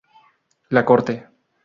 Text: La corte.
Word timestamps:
La 0.71 0.83
corte. 0.83 1.23